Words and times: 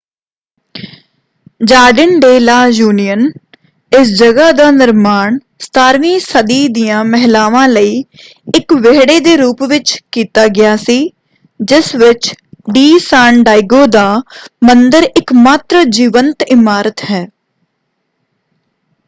Jardin 1.61 2.19
de 2.19 2.39
la 2.39 2.55
Union. 2.67 3.19
ਇਸ 3.91 4.13
ਜਗ੍ਹਾ 4.19 4.51
ਦਾ 4.51 4.69
ਨਿਰਮਾਣ 4.71 5.37
17ਵੀਂ 5.59 6.19
ਸਦੀ 6.19 6.67
ਦੀਆਂ 6.67 7.03
ਮਹਿਲਾਵਾਂ 7.05 7.67
ਲਈ 7.67 8.03
ਇੱਕ 8.55 8.73
ਵਿਹੜੇ 8.73 9.19
ਦੇ 9.19 9.35
ਰੂਪ 9.37 9.61
ਵਿੱਚ 9.63 9.97
ਕੀਤਾ 10.11 10.47
ਗਿਆ 10.47 10.75
ਸੀ 10.75 10.97
ਜਿਸ 11.59 11.95
ਵਿੱਚ 11.95 12.33
ਡੀ 12.73 12.99
ਸਾਨ 12.99 13.43
ਡਾਇਗੋ 13.43 13.85
ਦਾ 13.87 14.07
ਮੰਦਿਰ 14.63 15.03
ਇੱਕਮਾਤਰ 15.03 15.83
ਜੀਵੰਤ 15.89 16.43
ਇਮਾਰਤ 16.47 17.03
ਹੈ। 17.11 17.27